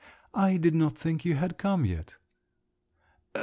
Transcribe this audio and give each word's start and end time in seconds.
"I 0.33 0.57
did 0.57 0.73
not 0.73 0.97
think 0.97 1.23
you 1.25 1.35
had 1.35 1.59
come 1.59 1.85
yet." 1.85 2.17